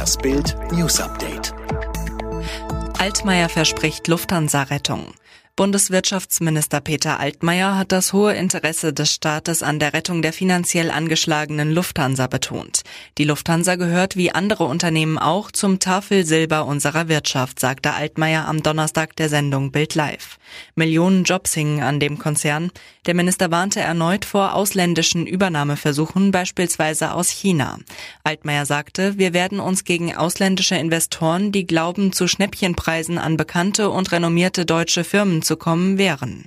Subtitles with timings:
[0.00, 1.52] Das Bild News Update.
[2.98, 5.12] Altmaier verspricht Lufthansa-Rettung.
[5.56, 11.70] Bundeswirtschaftsminister Peter Altmaier hat das hohe Interesse des Staates an der Rettung der finanziell angeschlagenen
[11.70, 12.80] Lufthansa betont.
[13.18, 19.16] Die Lufthansa gehört wie andere Unternehmen auch zum Tafelsilber unserer Wirtschaft, sagte Altmaier am Donnerstag
[19.16, 20.38] der Sendung Bild Live.
[20.74, 22.70] Millionen Jobs hingen an dem Konzern.
[23.06, 27.78] Der Minister warnte erneut vor ausländischen Übernahmeversuchen, beispielsweise aus China.
[28.24, 34.12] Altmaier sagte, wir werden uns gegen ausländische Investoren, die glauben, zu Schnäppchenpreisen an bekannte und
[34.12, 36.46] renommierte deutsche Firmen zu kommen, wehren.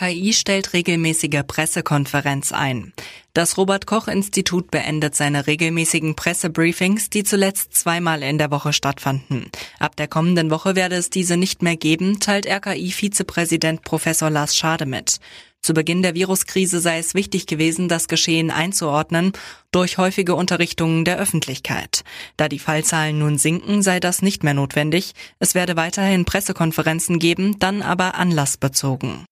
[0.00, 2.92] RKI stellt regelmäßige Pressekonferenz ein.
[3.34, 9.50] Das Robert Koch Institut beendet seine regelmäßigen Pressebriefings, die zuletzt zweimal in der Woche stattfanden.
[9.80, 14.86] Ab der kommenden Woche werde es diese nicht mehr geben, teilt RKI-Vizepräsident Professor Lars Schade
[14.86, 15.18] mit.
[15.62, 19.32] Zu Beginn der Viruskrise sei es wichtig gewesen, das Geschehen einzuordnen
[19.72, 22.04] durch häufige Unterrichtungen der Öffentlichkeit.
[22.36, 25.14] Da die Fallzahlen nun sinken, sei das nicht mehr notwendig.
[25.40, 29.26] Es werde weiterhin Pressekonferenzen geben, dann aber anlassbezogen.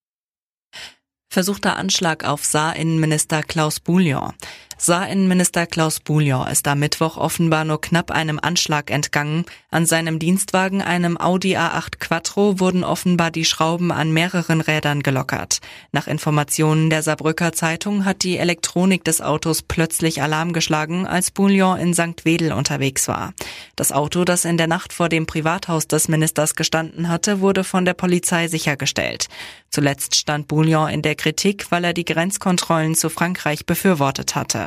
[1.37, 4.33] Versuchter Anschlag auf Saar-Innenminister Klaus Bouillon.
[4.79, 9.47] Saar-Innenminister Klaus Bouillon ist am Mittwoch offenbar nur knapp einem Anschlag entgangen.
[9.71, 15.61] An seinem Dienstwagen, einem Audi A8 Quattro, wurden offenbar die Schrauben an mehreren Rädern gelockert.
[15.93, 21.79] Nach Informationen der Saarbrücker Zeitung hat die Elektronik des Autos plötzlich Alarm geschlagen, als Bouillon
[21.79, 22.27] in St.
[22.27, 23.33] Wedel unterwegs war.
[23.77, 27.87] Das Auto, das in der Nacht vor dem Privathaus des Ministers gestanden hatte, wurde von
[27.87, 29.29] der Polizei sichergestellt.
[29.71, 34.66] Zuletzt stand Bouillon in der Kritik, weil er die Grenzkontrollen zu Frankreich befürwortet hatte.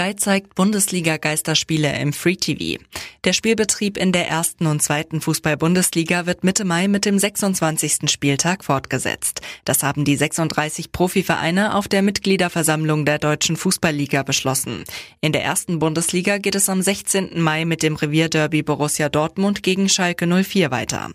[0.00, 2.82] Sky zeigt Bundesliga-Geisterspiele im Free TV.
[3.24, 8.10] Der Spielbetrieb in der ersten und zweiten Fußball-Bundesliga wird Mitte Mai mit dem 26.
[8.10, 9.42] Spieltag fortgesetzt.
[9.66, 14.84] Das haben die 36 Profivereine auf der Mitgliederversammlung der Deutschen Fußballliga beschlossen.
[15.20, 17.38] In der ersten Bundesliga geht es am 16.
[17.38, 21.10] Mai mit dem Revierderby Borussia Dortmund gegen Schalke 04 weiter.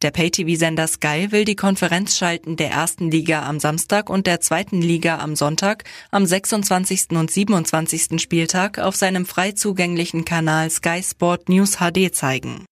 [0.00, 4.80] Der Pay-TV-Sender Sky will die Konferenz schalten der ersten Liga am Samstag und der zweiten
[4.80, 7.10] Liga am Sonntag am 26.
[7.10, 8.18] und 27.
[8.30, 12.64] Spieltag auf seinem frei zugänglichen Kanal Sky Sport News HD zeigen.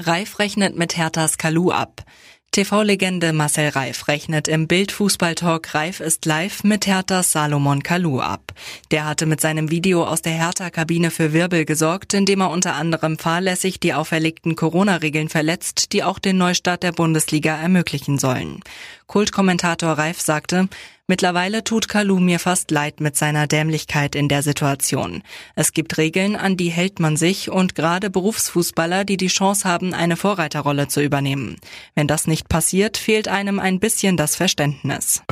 [0.00, 2.02] Reif rechnet mit Herthas Kalu ab.
[2.50, 8.54] TV-Legende Marcel Reif rechnet im Bild-Fußball-Talk Reif ist live mit Herthas Salomon Kalou ab.
[8.90, 13.18] Der hatte mit seinem Video aus der Hertha-Kabine für Wirbel gesorgt, indem er unter anderem
[13.18, 18.60] fahrlässig die auferlegten Corona-Regeln verletzt, die auch den Neustart der Bundesliga ermöglichen sollen.
[19.06, 20.68] Kultkommentator Reif sagte,
[21.12, 25.22] Mittlerweile tut Kalu mir fast leid mit seiner Dämlichkeit in der Situation.
[25.54, 29.92] Es gibt Regeln, an die hält man sich und gerade Berufsfußballer, die die Chance haben,
[29.92, 31.58] eine Vorreiterrolle zu übernehmen.
[31.94, 35.22] Wenn das nicht passiert, fehlt einem ein bisschen das Verständnis.